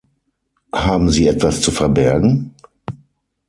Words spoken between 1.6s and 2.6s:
zu verbergen?